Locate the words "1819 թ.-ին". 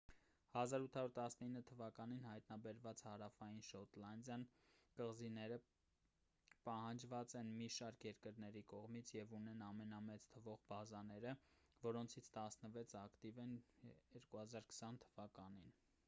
0.59-2.21